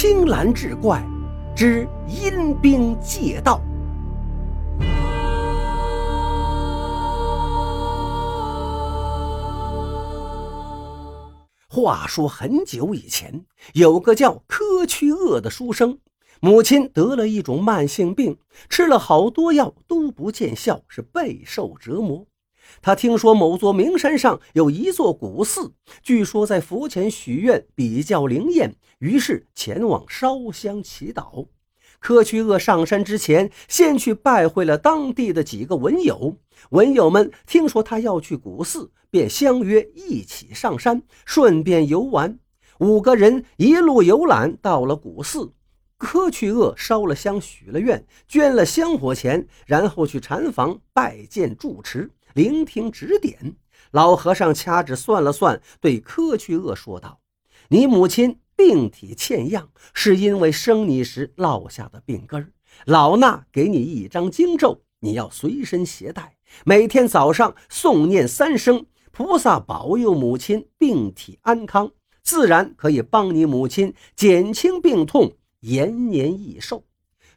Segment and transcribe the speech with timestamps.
[0.00, 1.04] 青蓝志怪
[1.56, 3.60] 之阴兵借道。
[11.68, 15.98] 话说很久以前，有个叫柯屈恶的书生，
[16.40, 18.38] 母亲得了一种慢性病，
[18.68, 22.24] 吃了好多药都不见效，是备受折磨。
[22.80, 25.72] 他听说某座名山上有一座古寺，
[26.02, 31.46] 据说在佛前许愿比较灵验，于是前往烧香祈祷。
[32.00, 36.36] 柯屈恶上山之前，先去拜会了当地的几个文友。
[36.70, 42.38] 文友们听说他要去古寺，便相约一起上山，顺便游玩。
[42.78, 45.52] 五个人一路游览到了古寺，
[45.96, 52.08] 柯屈恶烧了香，许了愿，捐了香火钱，然后去禅房拜见住持。
[52.38, 53.56] 聆听指点，
[53.90, 57.18] 老和尚掐指算了算，对柯屈恶说道
[57.70, 62.52] ：“你母亲病体欠恙，是因为生你时落下的病根
[62.84, 71.90] 老衲给你一张经咒，你要随身携带，每天早上诵念三声，菩萨保佑母亲病体安康，
[72.22, 75.32] 自然可以帮你母亲减轻病痛，
[75.62, 76.84] 延年益寿。”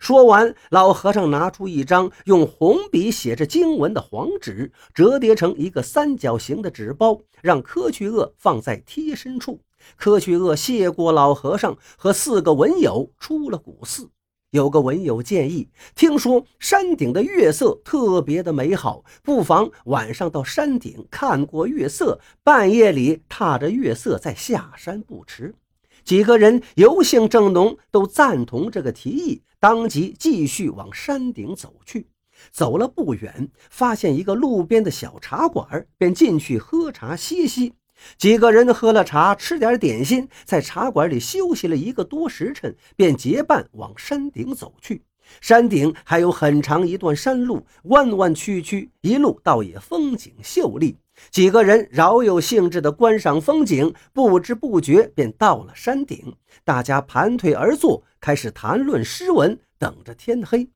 [0.00, 9.60] 说完，老和尚拿出一张用红笔写着经文的黄纸，折叠成一个三角形的纸包，让柯去恶放在贴身处。
[9.96, 14.08] 柯去恶谢过老和尚和四个文友，出了古寺。
[14.52, 25.54] 有个文友建议，听说山顶的月色特别的美好，不妨晚上到山顶看过月色，半夜里踏着月色再下山不迟。
[26.10, 29.42] 几个人油性正浓，都赞同这个提议。
[29.60, 32.08] 当即继续往山顶走去，
[32.50, 37.74] 走了不远，发现一个路边的小茶馆，便进去喝茶歇息。
[38.18, 45.04] 几个人喝了茶，吃点点心，在茶馆里休息了一个多时辰，便结伴往山顶走去。
[45.40, 50.96] 山顶还有很长一段山路，弯弯曲曲，一路倒也风景秀丽。
[51.30, 56.36] 几个人饶有兴致地观赏风景，不知不觉便到了山顶。
[56.64, 60.68] 大家盘腿而坐，开始谈论诗文，等着天黑。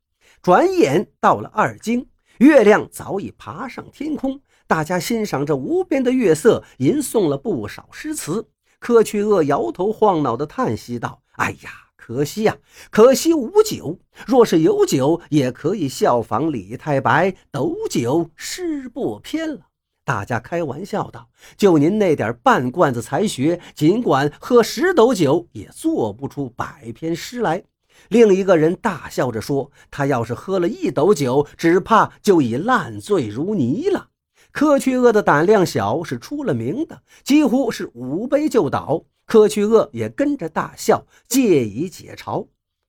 [0.42, 2.06] 转眼到了二更，
[2.38, 4.40] 月亮早已爬上天空。
[4.66, 8.48] 大家欣赏着无边的月色，吟诵了不少诗词。
[8.78, 12.56] 柯去恶摇头晃脑地叹息道：“哎呀，可惜呀，
[12.90, 13.98] 可惜无酒。
[14.26, 19.60] 若是有酒，也可以效仿李太白斗酒诗不偏了。”
[20.04, 27.64] 大家开玩笑道：“就您那点半罐子才学，尽管喝十斗酒，也做不出百篇诗来。”
[28.08, 34.10] 另一个人大笑着说：“他要是喝了一斗酒，只怕就已烂醉如泥了。”
[34.52, 39.04] 柯去恶的胆量小，是出了名的，几乎是五杯就倒。
[39.26, 42.46] 柯去恶也跟着大笑，借以解嘲。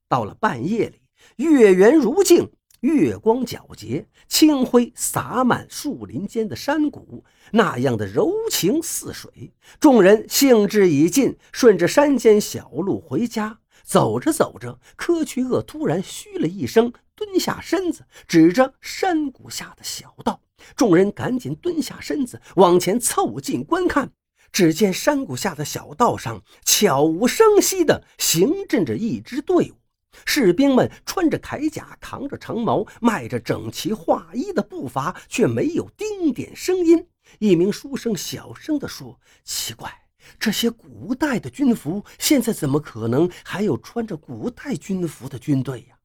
[0.09, 1.01] 到了半夜里，
[1.37, 2.51] 月圆如镜。
[2.85, 9.51] 月光皎洁，清辉洒满树林间的山谷，那样的柔情似水。
[9.79, 13.57] 众人兴致已尽，顺着山间小路回家。
[13.83, 20.41] 走着走着，柯去恶突然嘘了一声，蹲下身子，指着山谷下的小道。
[20.75, 24.11] 众人赶紧蹲下身子，往前凑近观看。
[24.51, 29.84] 只见山谷下的小道上，悄无声息地行进着一支队伍。
[30.25, 37.07] 士兵们穿着铠甲，扛着长矛，迈着整齐划一的步伐，却没有丁点声音。
[37.39, 39.91] 一名书生小声地说：“奇怪，
[40.39, 45.97] 这些古代的军服，现在怎么可能还有穿着古代军服的军队呀？”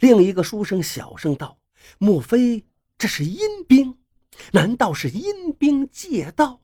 [0.00, 1.58] 另一个书生小声道
[1.98, 2.66] ：“莫非
[2.98, 3.96] 这是阴兵？
[4.52, 6.60] 难道是阴兵借道？”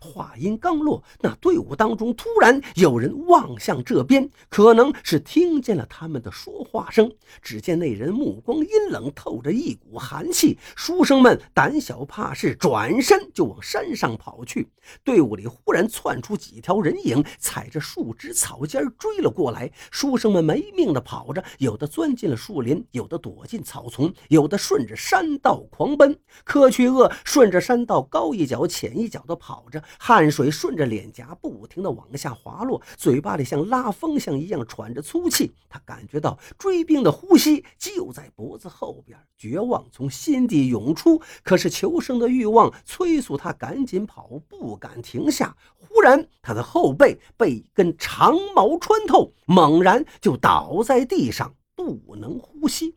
[0.00, 7.10] 话音刚落，那队伍当中突然有人望向这边，可能是听见了他们的说话声。
[7.42, 10.58] 只见那人目光阴冷，透着一股寒气。
[10.74, 14.68] 书生们胆小怕事，转身就往山上跑去。
[15.04, 19.70] 队伍里忽然窜出几条人影，踩着树枝草尖追了过来。
[19.90, 26.18] 书生们没命的跑着，有的钻进了树林，有的躲进草丛，有的顺着山道狂奔。
[26.44, 29.75] 柯去恶顺着山道高一脚浅一脚的跑着。
[29.98, 35.54] 汗水顺着脸颊不停地往下滑落，嘴巴里像拉风箱一样喘着粗气。
[35.68, 41.20] 他感觉到追兵的呼吸就在脖子后边，绝望从心底涌出。
[41.42, 45.56] 可是求生的欲望催促他赶紧跑，不敢停下。
[45.76, 52.96] 忽然，他的后背被一根长矛穿透，猛然就倒在地上，不能呼吸。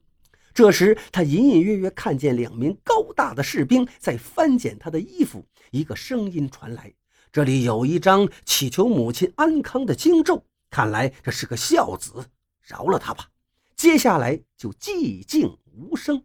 [0.59, 5.45] 这时，他隐隐约约看见两名高大的士兵在翻捡他的衣服。
[5.71, 6.93] 一个声音传来
[7.31, 12.25] ：“这里有一张祈求母亲安康的经咒，看来这是个孝子，
[12.61, 13.29] 饶了他吧。
[13.77, 16.23] 接下来就寂静无声。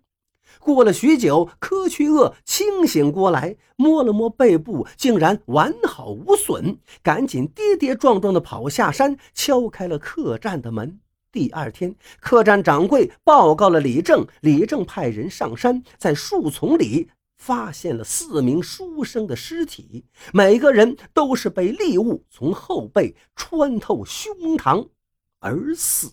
[0.59, 10.99] 过了许久，柯去恶清醒过来，摸了摸背部，竟然完好无损，赶紧跌跌撞撞地跑下山，敲开了客栈的门。
[11.35, 24.87] 第二天，客栈掌柜报告了李正，李正派人上山，在树丛里发现了四名书生的尸体，每个人都是被利物从后背穿透胸膛
[25.41, 26.13] 而死。